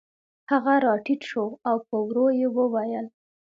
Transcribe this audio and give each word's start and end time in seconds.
هغه 0.51 0.73
راټیټ 0.85 1.21
شو 1.29 1.45
او 1.69 1.75
په 1.87 1.95
ورو 2.05 2.25
یې 2.39 2.47
وویل 2.57 3.05